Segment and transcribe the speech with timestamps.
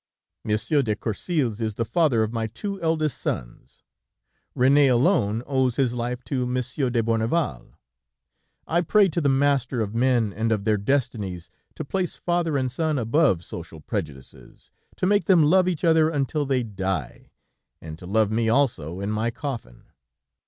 [0.43, 3.83] "'Monsieur de Courcils is the father of my two eldest sons;
[4.57, 7.75] René alone owes his life to Monsieur de Bourneval.
[8.65, 12.71] I pray to the Master of men and of their destinies, to place father and
[12.71, 17.29] son above social prejudices, to make them love each other until they die,
[17.79, 19.83] and to love me also in my coffin.